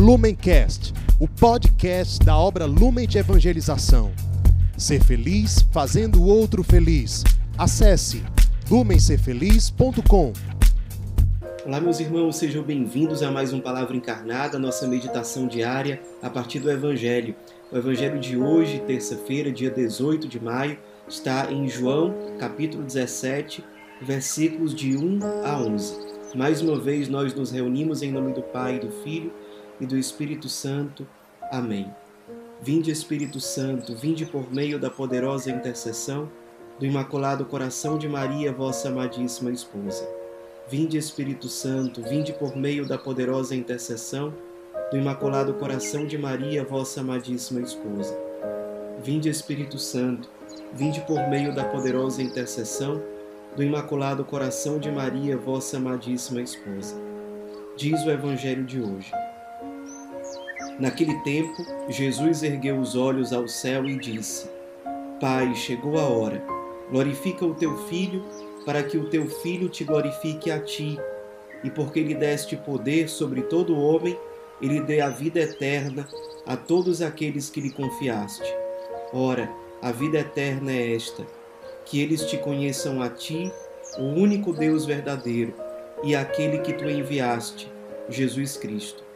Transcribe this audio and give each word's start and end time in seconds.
Lumencast, 0.00 0.94
o 1.18 1.28
podcast 1.28 2.24
da 2.24 2.34
obra 2.34 2.64
Lumen 2.64 3.06
de 3.06 3.18
Evangelização. 3.18 4.10
Ser 4.74 5.04
feliz 5.04 5.60
fazendo 5.70 6.22
o 6.22 6.26
outro 6.26 6.64
feliz. 6.64 7.22
Acesse 7.58 8.22
lumencerfeliz.com. 8.70 10.32
Olá, 11.66 11.82
meus 11.82 12.00
irmãos, 12.00 12.36
sejam 12.36 12.62
bem-vindos 12.62 13.22
a 13.22 13.30
mais 13.30 13.52
um 13.52 13.60
Palavra 13.60 13.94
Encarnada, 13.94 14.58
nossa 14.58 14.88
meditação 14.88 15.46
diária 15.46 16.00
a 16.22 16.30
partir 16.30 16.60
do 16.60 16.70
Evangelho. 16.70 17.34
O 17.70 17.76
Evangelho 17.76 18.18
de 18.18 18.38
hoje, 18.38 18.82
terça-feira, 18.86 19.52
dia 19.52 19.70
18 19.70 20.26
de 20.26 20.42
maio, 20.42 20.78
está 21.06 21.52
em 21.52 21.68
João, 21.68 22.14
capítulo 22.38 22.82
17, 22.82 23.62
versículos 24.00 24.74
de 24.74 24.96
1 24.96 25.20
a 25.44 25.58
11. 25.58 25.94
Mais 26.34 26.62
uma 26.62 26.80
vez 26.80 27.06
nós 27.06 27.34
nos 27.34 27.50
reunimos 27.50 28.02
em 28.02 28.10
nome 28.10 28.32
do 28.32 28.40
Pai, 28.40 28.78
do 28.78 28.90
Filho 29.02 29.30
e 29.80 29.86
do 29.86 29.96
Espírito 29.96 30.48
Santo. 30.48 31.06
Amém. 31.50 31.92
Vinde, 32.62 32.90
Espírito 32.90 33.40
Santo, 33.40 33.94
vinde 33.94 34.26
por 34.26 34.52
meio 34.52 34.78
da 34.78 34.90
poderosa 34.90 35.50
intercessão 35.50 36.30
do 36.78 36.86
Imaculado 36.86 37.44
Coração 37.44 37.96
de 37.96 38.08
Maria, 38.08 38.52
vossa 38.52 38.88
amadíssima 38.88 39.50
esposa. 39.50 40.06
Vinde, 40.68 40.98
Espírito 40.98 41.48
Santo, 41.48 42.02
vinde 42.02 42.32
por 42.32 42.54
meio 42.54 42.86
da 42.86 42.98
poderosa 42.98 43.54
intercessão 43.54 44.32
do 44.90 44.96
Imaculado 44.96 45.54
Coração 45.54 46.06
de 46.06 46.18
Maria, 46.18 46.64
vossa 46.64 47.00
amadíssima 47.00 47.60
esposa. 47.60 48.16
Vinde, 49.02 49.28
Espírito 49.28 49.78
Santo, 49.78 50.28
vinde 50.74 51.00
por 51.02 51.28
meio 51.28 51.54
da 51.54 51.64
poderosa 51.64 52.22
intercessão 52.22 53.02
do 53.56 53.62
Imaculado 53.62 54.24
Coração 54.24 54.78
de 54.78 54.90
Maria, 54.90 55.36
vossa 55.36 55.76
amadíssima 55.76 56.40
esposa. 56.40 56.94
Diz 57.76 58.04
o 58.04 58.10
Evangelho 58.10 58.64
de 58.64 58.80
hoje. 58.80 59.10
Naquele 60.80 61.14
tempo, 61.16 61.62
Jesus 61.90 62.42
ergueu 62.42 62.80
os 62.80 62.96
olhos 62.96 63.34
ao 63.34 63.46
céu 63.46 63.84
e 63.84 63.98
disse: 63.98 64.48
Pai, 65.20 65.54
chegou 65.54 65.98
a 65.98 66.08
hora. 66.08 66.42
Glorifica 66.90 67.44
o 67.44 67.54
teu 67.54 67.76
filho, 67.86 68.24
para 68.64 68.82
que 68.82 68.96
o 68.96 69.10
teu 69.10 69.28
filho 69.28 69.68
te 69.68 69.84
glorifique 69.84 70.50
a 70.50 70.58
ti, 70.58 70.98
e 71.62 71.68
porque 71.68 72.02
lhe 72.02 72.14
deste 72.14 72.56
poder 72.56 73.10
sobre 73.10 73.42
todo 73.42 73.78
homem, 73.78 74.18
ele 74.62 74.80
dê 74.80 75.02
a 75.02 75.10
vida 75.10 75.40
eterna 75.40 76.08
a 76.46 76.56
todos 76.56 77.02
aqueles 77.02 77.50
que 77.50 77.60
lhe 77.60 77.70
confiaste. 77.70 78.50
Ora, 79.12 79.50
a 79.82 79.92
vida 79.92 80.20
eterna 80.20 80.72
é 80.72 80.94
esta: 80.94 81.26
que 81.84 82.00
eles 82.00 82.24
te 82.24 82.38
conheçam 82.38 83.02
a 83.02 83.10
ti, 83.10 83.52
o 83.98 84.04
único 84.04 84.50
Deus 84.50 84.86
verdadeiro, 84.86 85.52
e 86.02 86.16
aquele 86.16 86.60
que 86.60 86.72
tu 86.72 86.88
enviaste, 86.88 87.70
Jesus 88.08 88.56
Cristo. 88.56 89.09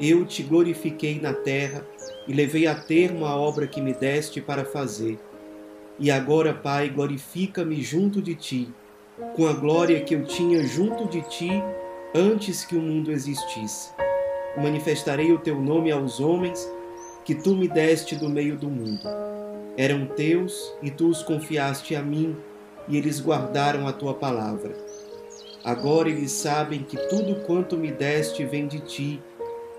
Eu 0.00 0.24
te 0.24 0.42
glorifiquei 0.42 1.20
na 1.20 1.34
terra 1.34 1.86
e 2.26 2.32
levei 2.32 2.66
a 2.66 2.74
termo 2.74 3.26
a 3.26 3.36
obra 3.36 3.66
que 3.66 3.80
me 3.80 3.92
deste 3.92 4.40
para 4.40 4.64
fazer. 4.64 5.18
E 5.98 6.10
agora, 6.10 6.54
Pai, 6.54 6.88
glorifica-me 6.88 7.82
junto 7.82 8.22
de 8.22 8.34
ti, 8.34 8.68
com 9.36 9.46
a 9.46 9.52
glória 9.52 10.00
que 10.00 10.14
eu 10.14 10.24
tinha 10.24 10.62
junto 10.64 11.06
de 11.06 11.20
ti 11.28 11.50
antes 12.14 12.64
que 12.64 12.74
o 12.74 12.80
mundo 12.80 13.12
existisse. 13.12 13.90
Manifestarei 14.56 15.30
o 15.32 15.38
teu 15.38 15.60
nome 15.60 15.90
aos 15.90 16.20
homens 16.20 16.68
que 17.24 17.34
tu 17.34 17.54
me 17.54 17.68
deste 17.68 18.16
do 18.16 18.28
meio 18.28 18.56
do 18.56 18.68
mundo. 18.68 19.06
Eram 19.76 20.06
teus 20.06 20.74
e 20.82 20.90
tu 20.90 21.08
os 21.08 21.22
confiaste 21.22 21.94
a 21.94 22.02
mim, 22.02 22.36
e 22.88 22.96
eles 22.96 23.20
guardaram 23.20 23.86
a 23.86 23.92
tua 23.92 24.14
palavra. 24.14 24.74
Agora 25.64 26.08
eles 26.08 26.32
sabem 26.32 26.82
que 26.82 26.96
tudo 27.08 27.36
quanto 27.46 27.76
me 27.76 27.92
deste 27.92 28.44
vem 28.44 28.66
de 28.66 28.80
ti 28.80 29.22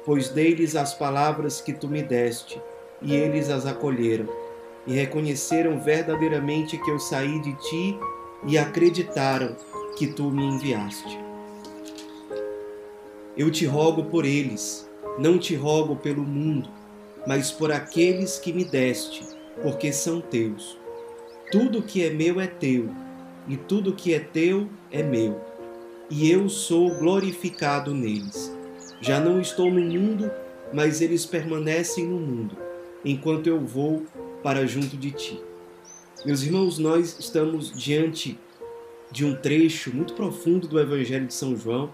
pois 0.05 0.29
dei-lhes 0.29 0.75
as 0.75 0.93
palavras 0.93 1.61
que 1.61 1.73
tu 1.73 1.87
me 1.87 2.03
deste, 2.03 2.61
e 3.01 3.15
eles 3.15 3.49
as 3.49 3.65
acolheram, 3.65 4.27
e 4.85 4.93
reconheceram 4.93 5.79
verdadeiramente 5.79 6.77
que 6.77 6.91
eu 6.91 6.99
saí 6.99 7.39
de 7.41 7.53
ti, 7.53 7.99
e 8.45 8.57
acreditaram 8.57 9.55
que 9.97 10.07
tu 10.07 10.29
me 10.29 10.43
enviaste. 10.43 11.19
Eu 13.37 13.49
te 13.49 13.65
rogo 13.65 14.05
por 14.05 14.25
eles, 14.25 14.89
não 15.17 15.37
te 15.39 15.55
rogo 15.55 15.95
pelo 15.95 16.23
mundo, 16.23 16.69
mas 17.25 17.51
por 17.51 17.71
aqueles 17.71 18.37
que 18.37 18.51
me 18.51 18.65
deste, 18.65 19.25
porque 19.61 19.91
são 19.91 20.19
teus. 20.19 20.77
Tudo 21.51 21.81
que 21.81 22.03
é 22.05 22.09
meu 22.09 22.39
é 22.41 22.47
teu, 22.47 22.89
e 23.47 23.55
tudo 23.55 23.93
que 23.93 24.13
é 24.13 24.19
teu 24.19 24.67
é 24.91 25.01
meu, 25.01 25.39
e 26.09 26.29
eu 26.29 26.49
sou 26.49 26.89
glorificado 26.95 27.93
neles. 27.93 28.51
Já 29.03 29.19
não 29.19 29.41
estou 29.41 29.69
no 29.69 29.81
mundo, 29.81 30.31
mas 30.71 31.01
eles 31.01 31.25
permanecem 31.25 32.07
no 32.07 32.17
mundo, 32.17 32.55
enquanto 33.03 33.47
eu 33.47 33.59
vou 33.59 34.05
para 34.41 34.65
junto 34.65 34.95
de 34.95 35.11
ti. 35.11 35.43
Meus 36.25 36.41
irmãos, 36.41 36.79
nós 36.79 37.19
estamos 37.19 37.69
diante 37.73 38.39
de 39.11 39.25
um 39.25 39.35
trecho 39.35 39.93
muito 39.93 40.13
profundo 40.13 40.69
do 40.69 40.79
Evangelho 40.79 41.27
de 41.27 41.33
São 41.33 41.53
João, 41.53 41.93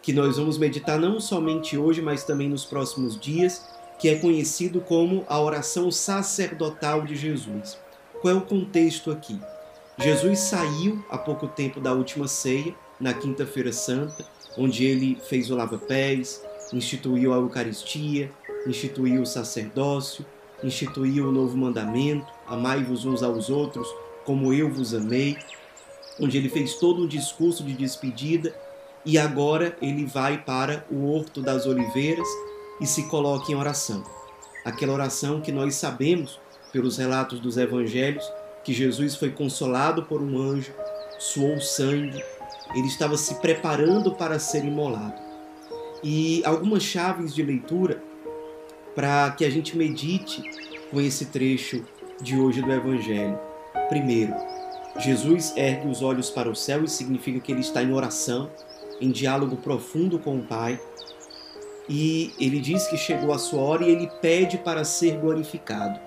que 0.00 0.14
nós 0.14 0.38
vamos 0.38 0.56
meditar 0.56 0.98
não 0.98 1.20
somente 1.20 1.76
hoje, 1.76 2.00
mas 2.00 2.24
também 2.24 2.48
nos 2.48 2.64
próximos 2.64 3.20
dias, 3.20 3.62
que 3.98 4.08
é 4.08 4.14
conhecido 4.14 4.80
como 4.80 5.26
a 5.28 5.38
oração 5.38 5.90
sacerdotal 5.90 7.02
de 7.02 7.16
Jesus. 7.16 7.78
Qual 8.22 8.32
é 8.32 8.36
o 8.38 8.40
contexto 8.40 9.10
aqui? 9.10 9.38
Jesus 9.98 10.38
saiu 10.38 11.04
há 11.10 11.18
pouco 11.18 11.48
tempo 11.48 11.80
da 11.80 11.92
última 11.92 12.26
ceia, 12.26 12.74
na 12.98 13.12
Quinta-feira 13.12 13.74
Santa, 13.74 14.24
onde 14.56 14.84
ele 14.84 15.18
fez 15.28 15.50
o 15.50 15.56
lava-pés, 15.56 16.42
instituiu 16.72 17.32
a 17.32 17.36
Eucaristia, 17.36 18.30
instituiu 18.66 19.22
o 19.22 19.26
sacerdócio, 19.26 20.24
instituiu 20.62 21.28
o 21.28 21.32
novo 21.32 21.56
mandamento: 21.56 22.26
amai-vos 22.46 23.04
uns 23.04 23.22
aos 23.22 23.50
outros 23.50 23.88
como 24.24 24.52
eu 24.52 24.68
vos 24.68 24.92
amei, 24.92 25.36
onde 26.20 26.36
ele 26.36 26.48
fez 26.48 26.74
todo 26.74 27.02
um 27.02 27.06
discurso 27.06 27.62
de 27.62 27.72
despedida 27.74 28.54
e 29.04 29.16
agora 29.16 29.76
ele 29.80 30.04
vai 30.04 30.42
para 30.42 30.84
o 30.90 31.06
Horto 31.12 31.40
das 31.40 31.64
Oliveiras 31.64 32.26
e 32.80 32.86
se 32.86 33.04
coloca 33.08 33.52
em 33.52 33.54
oração. 33.54 34.02
Aquela 34.64 34.92
oração 34.92 35.40
que 35.40 35.52
nós 35.52 35.76
sabemos 35.76 36.40
pelos 36.72 36.96
relatos 36.96 37.38
dos 37.38 37.56
evangelhos 37.56 38.28
que 38.64 38.72
Jesus 38.72 39.14
foi 39.14 39.30
consolado 39.30 40.02
por 40.02 40.20
um 40.20 40.36
anjo, 40.42 40.72
suou 41.20 41.60
sangue, 41.60 42.20
ele 42.76 42.88
estava 42.88 43.16
se 43.16 43.34
preparando 43.36 44.12
para 44.12 44.38
ser 44.38 44.64
imolado 44.64 45.26
e 46.02 46.42
algumas 46.44 46.82
chaves 46.82 47.34
de 47.34 47.42
leitura 47.42 48.02
para 48.94 49.30
que 49.32 49.44
a 49.44 49.50
gente 49.50 49.76
medite 49.76 50.42
com 50.90 51.00
esse 51.00 51.26
trecho 51.26 51.84
de 52.20 52.38
hoje 52.38 52.62
do 52.62 52.72
Evangelho. 52.72 53.38
Primeiro, 53.88 54.34
Jesus 54.98 55.52
ergue 55.56 55.88
os 55.88 56.02
olhos 56.02 56.30
para 56.30 56.48
o 56.48 56.56
céu 56.56 56.84
e 56.84 56.88
significa 56.88 57.40
que 57.40 57.52
ele 57.52 57.60
está 57.60 57.82
em 57.82 57.92
oração, 57.92 58.50
em 59.00 59.10
diálogo 59.10 59.56
profundo 59.56 60.18
com 60.18 60.38
o 60.38 60.42
Pai. 60.42 60.80
E 61.88 62.32
ele 62.40 62.58
diz 62.58 62.86
que 62.86 62.96
chegou 62.96 63.32
a 63.32 63.38
sua 63.38 63.60
hora 63.60 63.84
e 63.84 63.90
ele 63.90 64.10
pede 64.20 64.58
para 64.58 64.84
ser 64.84 65.18
glorificado. 65.18 66.00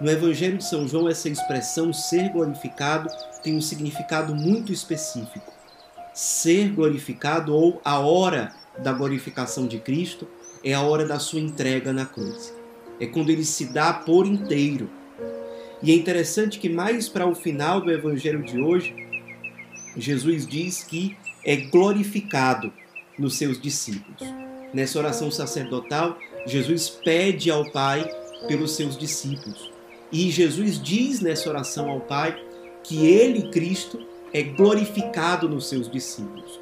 No 0.00 0.10
Evangelho 0.10 0.58
de 0.58 0.64
São 0.64 0.88
João, 0.88 1.08
essa 1.08 1.28
expressão 1.28 1.92
ser 1.92 2.30
glorificado 2.30 3.08
tem 3.42 3.56
um 3.56 3.60
significado 3.60 4.34
muito 4.34 4.72
específico. 4.72 5.53
Ser 6.14 6.68
glorificado 6.68 7.52
ou 7.52 7.80
a 7.84 7.98
hora 7.98 8.54
da 8.78 8.92
glorificação 8.92 9.66
de 9.66 9.80
Cristo 9.80 10.28
é 10.62 10.72
a 10.72 10.80
hora 10.80 11.04
da 11.04 11.18
sua 11.18 11.40
entrega 11.40 11.92
na 11.92 12.06
cruz. 12.06 12.54
É 13.00 13.06
quando 13.06 13.30
ele 13.30 13.44
se 13.44 13.66
dá 13.66 13.92
por 13.92 14.24
inteiro. 14.24 14.88
E 15.82 15.90
é 15.90 15.94
interessante 15.94 16.60
que 16.60 16.68
mais 16.68 17.08
para 17.08 17.26
o 17.26 17.34
final 17.34 17.80
do 17.80 17.90
evangelho 17.90 18.44
de 18.44 18.60
hoje, 18.60 18.94
Jesus 19.96 20.46
diz 20.46 20.84
que 20.84 21.16
é 21.44 21.56
glorificado 21.56 22.72
nos 23.18 23.36
seus 23.36 23.60
discípulos. 23.60 24.22
Nessa 24.72 25.00
oração 25.00 25.32
sacerdotal, 25.32 26.16
Jesus 26.46 26.88
pede 26.88 27.50
ao 27.50 27.68
Pai 27.72 28.08
pelos 28.46 28.76
seus 28.76 28.96
discípulos. 28.96 29.70
E 30.12 30.30
Jesus 30.30 30.80
diz 30.80 31.20
nessa 31.20 31.48
oração 31.48 31.90
ao 31.90 32.00
Pai 32.00 32.40
que 32.84 33.04
ele, 33.06 33.50
Cristo, 33.50 34.13
é 34.34 34.42
glorificado 34.42 35.48
nos 35.48 35.68
seus 35.68 35.88
discípulos. 35.88 36.60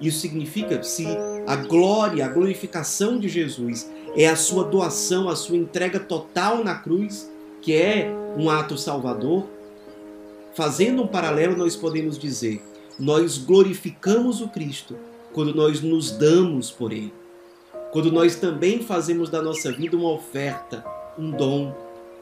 Isso 0.00 0.18
significa 0.18 0.82
se 0.82 1.06
a 1.46 1.54
glória, 1.56 2.26
a 2.26 2.28
glorificação 2.28 3.18
de 3.18 3.28
Jesus 3.28 3.90
é 4.16 4.26
a 4.26 4.36
sua 4.36 4.64
doação, 4.64 5.28
a 5.28 5.36
sua 5.36 5.56
entrega 5.56 6.00
total 6.00 6.64
na 6.64 6.74
cruz, 6.74 7.30
que 7.62 7.72
é 7.72 8.12
um 8.36 8.50
ato 8.50 8.76
salvador. 8.76 9.46
Fazendo 10.54 11.02
um 11.02 11.06
paralelo, 11.06 11.56
nós 11.56 11.76
podemos 11.76 12.18
dizer: 12.18 12.60
nós 12.98 13.38
glorificamos 13.38 14.40
o 14.40 14.48
Cristo 14.48 14.98
quando 15.32 15.54
nós 15.54 15.80
nos 15.80 16.10
damos 16.10 16.70
por 16.70 16.92
Ele. 16.92 17.14
Quando 17.92 18.10
nós 18.10 18.36
também 18.36 18.82
fazemos 18.82 19.30
da 19.30 19.40
nossa 19.40 19.72
vida 19.72 19.96
uma 19.96 20.10
oferta, 20.10 20.84
um 21.18 21.30
dom. 21.30 21.74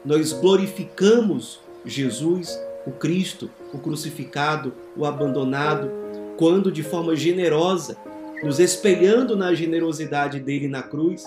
Nós 0.05 0.31
glorificamos 0.31 1.59
Jesus, 1.83 2.57
o 2.85 2.91
Cristo, 2.91 3.49
o 3.73 3.79
crucificado, 3.79 4.73
o 4.95 5.05
abandonado, 5.05 5.89
quando 6.37 6.71
de 6.71 6.83
forma 6.83 7.15
generosa, 7.15 7.97
nos 8.43 8.59
espelhando 8.59 9.35
na 9.35 9.53
generosidade 9.53 10.39
dele 10.39 10.67
na 10.67 10.83
cruz, 10.83 11.25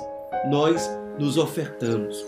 nós 0.51 0.89
nos 1.19 1.37
ofertamos, 1.37 2.25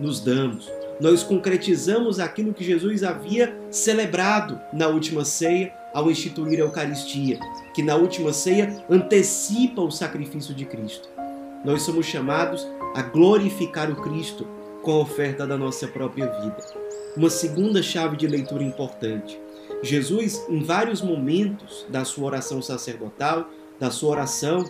nos 0.00 0.20
damos, 0.20 0.70
nós 1.00 1.22
concretizamos 1.22 2.18
aquilo 2.18 2.54
que 2.54 2.64
Jesus 2.64 3.02
havia 3.02 3.56
celebrado 3.70 4.60
na 4.72 4.88
última 4.88 5.24
ceia 5.24 5.72
ao 5.92 6.10
instituir 6.10 6.58
a 6.58 6.64
Eucaristia, 6.64 7.38
que 7.74 7.82
na 7.82 7.94
última 7.94 8.32
ceia 8.32 8.84
antecipa 8.90 9.82
o 9.82 9.90
sacrifício 9.90 10.54
de 10.54 10.64
Cristo. 10.64 11.08
Nós 11.64 11.82
somos 11.82 12.06
chamados 12.06 12.66
a 12.94 13.02
glorificar 13.02 13.90
o 13.90 13.96
Cristo 13.96 14.46
com 14.84 14.92
a 14.92 14.98
oferta 14.98 15.46
da 15.46 15.56
nossa 15.56 15.88
própria 15.88 16.26
vida. 16.26 16.56
Uma 17.16 17.30
segunda 17.30 17.82
chave 17.82 18.16
de 18.16 18.26
leitura 18.26 18.62
importante. 18.62 19.40
Jesus, 19.82 20.44
em 20.48 20.62
vários 20.62 21.00
momentos 21.00 21.86
da 21.88 22.04
sua 22.04 22.26
oração 22.26 22.60
sacerdotal, 22.60 23.48
da 23.80 23.90
sua 23.90 24.10
oração 24.10 24.64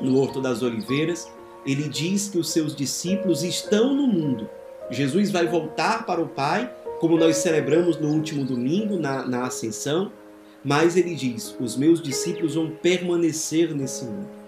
no 0.00 0.18
Horto 0.18 0.40
das 0.40 0.62
Oliveiras, 0.62 1.30
ele 1.66 1.88
diz 1.88 2.28
que 2.28 2.38
os 2.38 2.50
seus 2.50 2.76
discípulos 2.76 3.42
estão 3.42 3.94
no 3.94 4.06
mundo. 4.06 4.48
Jesus 4.90 5.30
vai 5.30 5.46
voltar 5.46 6.04
para 6.04 6.20
o 6.20 6.28
Pai, 6.28 6.70
como 7.00 7.16
nós 7.16 7.36
celebramos 7.36 7.98
no 7.98 8.08
último 8.08 8.44
domingo, 8.44 8.98
na, 8.98 9.26
na 9.26 9.46
Ascensão, 9.46 10.12
mas 10.62 10.96
ele 10.96 11.14
diz: 11.14 11.56
os 11.58 11.76
meus 11.76 12.02
discípulos 12.02 12.54
vão 12.54 12.70
permanecer 12.70 13.74
nesse 13.74 14.04
mundo. 14.04 14.39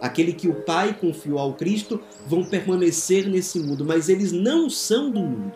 Aquele 0.00 0.32
que 0.32 0.48
o 0.48 0.62
Pai 0.62 0.96
confiou 0.98 1.38
ao 1.38 1.54
Cristo 1.54 2.00
vão 2.26 2.44
permanecer 2.44 3.28
nesse 3.28 3.58
mundo, 3.58 3.84
mas 3.84 4.08
eles 4.08 4.32
não 4.32 4.70
são 4.70 5.10
do 5.10 5.20
mundo. 5.20 5.52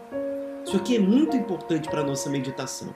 Isso 0.67 0.77
aqui 0.77 0.97
é 0.97 0.99
muito 0.99 1.37
importante 1.37 1.89
para 1.89 2.01
a 2.01 2.07
nossa 2.07 2.31
meditação. 2.31 2.95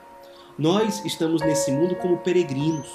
Nós 0.59 1.05
estamos 1.05 1.43
nesse 1.43 1.71
mundo 1.71 1.95
como 1.97 2.19
peregrinos. 2.19 2.89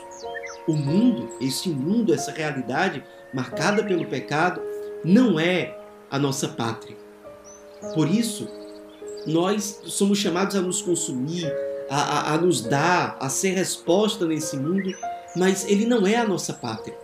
O 0.67 0.73
mundo, 0.73 1.29
esse 1.39 1.69
mundo, 1.69 2.13
essa 2.13 2.31
realidade 2.31 3.03
marcada 3.33 3.83
pelo 3.83 4.05
pecado, 4.05 4.61
não 5.03 5.39
é 5.39 5.77
a 6.09 6.19
nossa 6.19 6.47
pátria. 6.47 6.97
Por 7.93 8.09
isso, 8.09 8.47
nós 9.25 9.81
somos 9.85 10.17
chamados 10.17 10.55
a 10.55 10.61
nos 10.61 10.81
consumir, 10.81 11.51
a, 11.89 11.95
a, 12.31 12.33
a 12.33 12.37
nos 12.37 12.61
dar, 12.61 13.17
a 13.19 13.29
ser 13.29 13.51
resposta 13.51 14.25
nesse 14.25 14.57
mundo, 14.57 14.91
mas 15.35 15.65
ele 15.67 15.85
não 15.85 16.05
é 16.05 16.15
a 16.15 16.27
nossa 16.27 16.53
pátria. 16.53 16.97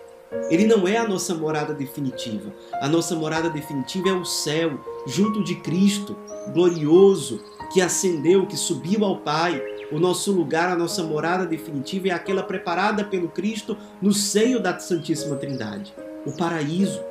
Ele 0.50 0.65
não 0.65 0.88
é 0.88 0.97
a 0.97 1.07
nossa 1.07 1.33
morada 1.33 1.74
definitiva. 1.74 2.53
A 2.81 2.88
nossa 2.88 3.15
morada 3.15 3.50
definitiva 3.50 4.09
é 4.09 4.13
o 4.13 4.25
céu, 4.25 4.79
junto 5.06 5.44
de 5.44 5.56
Cristo, 5.56 6.18
glorioso, 6.53 7.44
que 7.71 7.81
ascendeu, 7.81 8.45
que 8.45 8.57
subiu 8.57 9.06
ao 9.06 9.18
Pai. 9.19 9.62
O 9.91 10.00
nosso 10.00 10.31
lugar, 10.31 10.69
a 10.69 10.75
nossa 10.75 11.01
morada 11.03 11.45
definitiva 11.45 12.09
é 12.09 12.12
aquela 12.12 12.44
preparada 12.44 13.06
pelo 13.06 13.29
Cristo 13.29 13.77
no 14.01 14.13
seio 14.13 14.59
da 14.59 14.77
Santíssima 14.79 15.38
Trindade, 15.38 15.94
o 16.25 16.31
paraíso. 16.31 17.01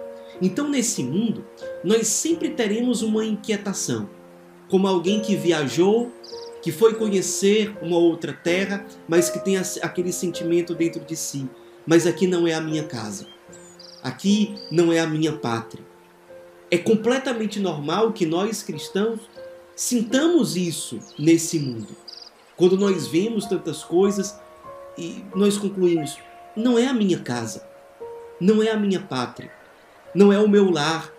Então, 0.40 0.68
nesse 0.68 1.02
mundo, 1.02 1.44
nós 1.82 2.08
sempre 2.08 2.50
teremos 2.50 3.00
uma 3.00 3.24
inquietação, 3.24 4.10
como 4.68 4.86
alguém 4.86 5.20
que 5.20 5.34
viajou, 5.34 6.12
que 6.60 6.70
foi 6.70 6.94
conhecer 6.94 7.74
uma 7.80 7.96
outra 7.96 8.34
terra, 8.34 8.84
mas 9.08 9.30
que 9.30 9.38
tem 9.38 9.56
aquele 9.56 10.12
sentimento 10.12 10.74
dentro 10.74 11.00
de 11.00 11.16
si 11.16 11.48
mas 11.87 12.06
aqui 12.06 12.27
não 12.27 12.47
é 12.47 12.55
a 12.55 12.61
minha 12.61 12.83
casa. 12.83 13.27
Aqui 14.03 14.56
não 14.71 14.93
é 14.93 14.99
a 14.99 15.06
minha 15.06 15.33
pátria. 15.33 15.85
É 16.71 16.77
completamente 16.77 17.61
normal 17.61 18.12
que 18.12 18.27
nós 18.27 18.62
cristãos 18.62 19.21
sintamos 19.75 20.56
isso 20.56 20.99
nesse 21.19 21.61
mundo. 21.61 21.94
Quando 22.56 22.77
nós 22.77 23.06
vemos 23.06 23.47
tantas 23.47 23.85
coisas 23.85 24.35
e 24.99 25.25
nós 25.35 25.56
concluímos: 25.56 26.19
não 26.56 26.79
é 26.79 26.88
a 26.88 26.94
minha 26.94 27.19
casa, 27.19 27.65
não 28.41 28.62
é 28.62 28.71
a 28.71 28.77
minha 28.77 29.00
pátria, 29.00 29.53
não 30.15 30.33
é 30.33 30.38
o 30.38 30.49
meu 30.49 30.71
lar, 30.71 31.12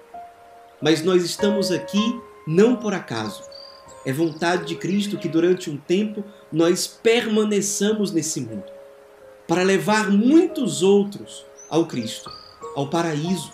mas 0.81 1.02
nós 1.02 1.24
estamos 1.24 1.72
aqui 1.72 2.19
não 2.46 2.75
por 2.75 2.94
acaso. 2.94 3.44
É 4.06 4.12
vontade 4.12 4.66
de 4.66 4.75
Cristo 4.75 5.18
que 5.18 5.28
durante 5.28 5.69
um 5.69 5.78
tempo 5.78 6.24
nós 6.52 6.88
permaneçamos 6.88 8.12
nesse 8.12 8.42
mundo 8.42 8.76
para 9.47 9.63
levar 9.63 10.11
muitos 10.11 10.83
outros 10.83 11.45
ao 11.69 11.85
Cristo, 11.85 12.29
ao 12.75 12.88
paraíso. 12.88 13.51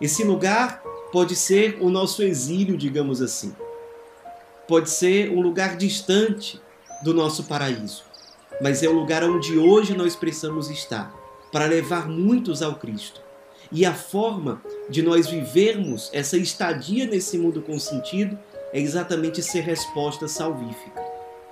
Esse 0.00 0.22
lugar 0.22 0.82
pode 1.10 1.34
ser 1.34 1.78
o 1.80 1.88
nosso 1.88 2.22
exílio, 2.22 2.76
digamos 2.76 3.22
assim. 3.22 3.54
Pode 4.68 4.90
ser 4.90 5.30
um 5.30 5.40
lugar 5.40 5.76
distante 5.76 6.60
do 7.02 7.14
nosso 7.14 7.44
paraíso, 7.44 8.04
mas 8.60 8.82
é 8.82 8.88
o 8.88 8.92
lugar 8.92 9.24
onde 9.24 9.58
hoje 9.58 9.96
nós 9.96 10.14
precisamos 10.14 10.68
estar 10.68 11.14
para 11.52 11.66
levar 11.66 12.08
muitos 12.08 12.62
ao 12.62 12.74
Cristo. 12.74 13.20
E 13.72 13.84
a 13.84 13.94
forma 13.94 14.62
de 14.88 15.02
nós 15.02 15.26
vivermos 15.26 16.10
essa 16.12 16.36
estadia 16.36 17.06
nesse 17.06 17.38
mundo 17.38 17.62
com 17.62 17.78
sentido 17.78 18.38
é 18.72 18.80
exatamente 18.80 19.42
ser 19.42 19.60
resposta 19.60 20.28
salvífica, 20.28 21.02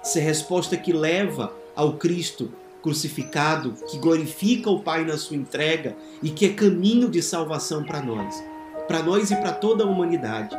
ser 0.02 0.20
resposta 0.20 0.76
que 0.76 0.92
leva 0.92 1.52
ao 1.74 1.94
Cristo 1.94 2.52
crucificado, 2.84 3.72
que 3.88 3.96
glorifica 3.96 4.68
o 4.68 4.80
Pai 4.80 5.06
na 5.06 5.16
sua 5.16 5.38
entrega 5.38 5.96
e 6.22 6.28
que 6.28 6.44
é 6.44 6.50
caminho 6.50 7.08
de 7.08 7.22
salvação 7.22 7.82
para 7.82 8.02
nós, 8.02 8.44
para 8.86 9.02
nós 9.02 9.30
e 9.30 9.36
para 9.36 9.52
toda 9.52 9.84
a 9.84 9.86
humanidade. 9.86 10.54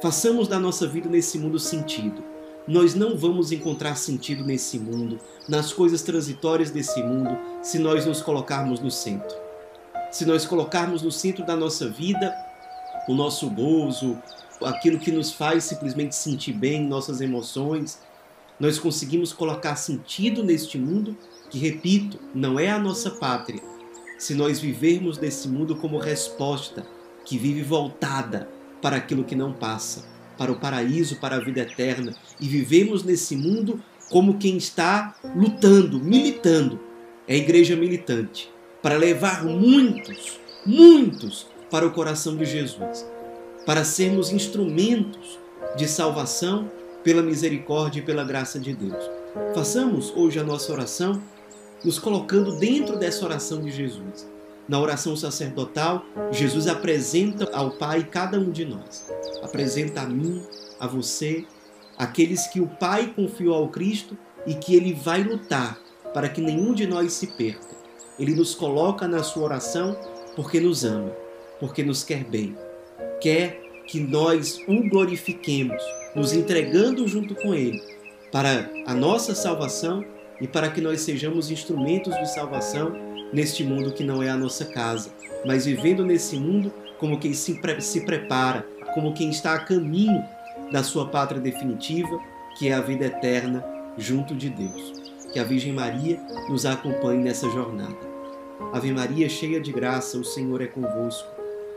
Façamos 0.00 0.46
da 0.46 0.60
nossa 0.60 0.86
vida 0.86 1.08
nesse 1.08 1.40
mundo 1.40 1.58
sentido. 1.58 2.22
Nós 2.64 2.94
não 2.94 3.16
vamos 3.16 3.50
encontrar 3.50 3.96
sentido 3.96 4.44
nesse 4.44 4.78
mundo, 4.78 5.18
nas 5.48 5.72
coisas 5.72 6.00
transitórias 6.02 6.70
desse 6.70 7.02
mundo, 7.02 7.36
se 7.60 7.76
nós 7.80 8.06
nos 8.06 8.22
colocarmos 8.22 8.78
no 8.78 8.90
centro. 8.90 9.36
Se 10.12 10.24
nós 10.24 10.46
colocarmos 10.46 11.02
no 11.02 11.10
centro 11.10 11.44
da 11.44 11.56
nossa 11.56 11.88
vida 11.88 12.32
o 13.08 13.14
nosso 13.14 13.50
gozo, 13.50 14.16
aquilo 14.62 14.96
que 14.96 15.10
nos 15.10 15.32
faz 15.32 15.64
simplesmente 15.64 16.14
sentir 16.14 16.52
bem, 16.52 16.86
nossas 16.86 17.20
emoções, 17.20 17.98
nós 18.58 18.78
conseguimos 18.78 19.32
colocar 19.32 19.76
sentido 19.76 20.42
neste 20.42 20.78
mundo, 20.78 21.16
que, 21.50 21.58
repito, 21.58 22.18
não 22.34 22.58
é 22.58 22.70
a 22.70 22.78
nossa 22.78 23.10
pátria, 23.10 23.62
se 24.18 24.34
nós 24.34 24.60
vivermos 24.60 25.18
nesse 25.18 25.48
mundo 25.48 25.76
como 25.76 25.98
resposta 25.98 26.86
que 27.24 27.36
vive 27.36 27.62
voltada 27.62 28.48
para 28.80 28.96
aquilo 28.96 29.24
que 29.24 29.34
não 29.34 29.52
passa, 29.52 30.04
para 30.38 30.52
o 30.52 30.58
paraíso, 30.58 31.16
para 31.16 31.36
a 31.36 31.40
vida 31.40 31.60
eterna, 31.60 32.14
e 32.40 32.46
vivemos 32.46 33.02
nesse 33.02 33.36
mundo 33.36 33.82
como 34.10 34.38
quem 34.38 34.56
está 34.56 35.16
lutando, 35.34 35.98
militando. 35.98 36.80
É 37.26 37.34
a 37.34 37.38
igreja 37.38 37.76
militante, 37.76 38.50
para 38.82 38.96
levar 38.96 39.44
muitos, 39.44 40.40
muitos 40.66 41.46
para 41.70 41.86
o 41.86 41.92
coração 41.92 42.36
de 42.36 42.44
Jesus, 42.44 43.06
para 43.64 43.84
sermos 43.84 44.30
instrumentos 44.32 45.38
de 45.76 45.88
salvação 45.88 46.70
pela 47.02 47.22
misericórdia 47.22 48.00
e 48.00 48.02
pela 48.02 48.24
graça 48.24 48.58
de 48.58 48.74
Deus. 48.74 49.10
Façamos 49.54 50.12
hoje 50.16 50.38
a 50.38 50.44
nossa 50.44 50.72
oração 50.72 51.22
nos 51.84 51.98
colocando 51.98 52.58
dentro 52.58 52.96
dessa 52.96 53.24
oração 53.24 53.60
de 53.60 53.70
Jesus. 53.70 54.30
Na 54.68 54.80
oração 54.80 55.16
sacerdotal, 55.16 56.04
Jesus 56.30 56.68
apresenta 56.68 57.50
ao 57.52 57.72
Pai 57.72 58.06
cada 58.08 58.38
um 58.38 58.50
de 58.50 58.64
nós. 58.64 59.06
Apresenta 59.42 60.02
a 60.02 60.06
mim, 60.06 60.42
a 60.78 60.86
você, 60.86 61.44
aqueles 61.98 62.46
que 62.46 62.60
o 62.60 62.68
Pai 62.68 63.12
confiou 63.14 63.54
ao 63.54 63.68
Cristo 63.68 64.16
e 64.46 64.54
que 64.54 64.74
ele 64.76 64.92
vai 64.92 65.22
lutar 65.22 65.78
para 66.14 66.28
que 66.28 66.40
nenhum 66.40 66.74
de 66.74 66.86
nós 66.86 67.12
se 67.12 67.26
perca. 67.26 67.74
Ele 68.18 68.34
nos 68.34 68.54
coloca 68.54 69.08
na 69.08 69.22
sua 69.22 69.44
oração 69.44 69.96
porque 70.36 70.60
nos 70.60 70.84
ama, 70.84 71.12
porque 71.58 71.82
nos 71.82 72.04
quer 72.04 72.24
bem. 72.24 72.56
Quer 73.20 73.61
que 73.86 74.00
nós 74.00 74.58
o 74.66 74.88
glorifiquemos, 74.88 75.82
nos 76.14 76.32
entregando 76.32 77.06
junto 77.06 77.34
com 77.34 77.54
Ele 77.54 77.80
para 78.30 78.70
a 78.86 78.94
nossa 78.94 79.34
salvação 79.34 80.04
e 80.40 80.48
para 80.48 80.70
que 80.70 80.80
nós 80.80 81.02
sejamos 81.02 81.50
instrumentos 81.50 82.16
de 82.18 82.32
salvação 82.32 82.92
neste 83.32 83.62
mundo 83.62 83.92
que 83.92 84.02
não 84.02 84.22
é 84.22 84.30
a 84.30 84.36
nossa 84.36 84.64
casa, 84.64 85.10
mas 85.44 85.66
vivendo 85.66 86.04
nesse 86.04 86.36
mundo 86.36 86.72
como 86.98 87.18
quem 87.18 87.34
se, 87.34 87.60
pre 87.60 87.80
se 87.80 88.04
prepara, 88.04 88.66
como 88.94 89.12
quem 89.12 89.30
está 89.30 89.54
a 89.54 89.64
caminho 89.64 90.22
da 90.70 90.82
sua 90.82 91.08
pátria 91.08 91.40
definitiva, 91.40 92.18
que 92.58 92.68
é 92.68 92.74
a 92.74 92.80
vida 92.80 93.06
eterna 93.06 93.64
junto 93.98 94.34
de 94.34 94.48
Deus. 94.48 95.02
Que 95.32 95.38
a 95.38 95.44
Virgem 95.44 95.72
Maria 95.72 96.20
nos 96.48 96.66
acompanhe 96.66 97.22
nessa 97.22 97.48
jornada. 97.50 97.96
Ave 98.72 98.92
Maria, 98.92 99.28
cheia 99.28 99.60
de 99.60 99.72
graça, 99.72 100.18
o 100.18 100.24
Senhor 100.24 100.60
é 100.60 100.66
convosco. 100.66 101.41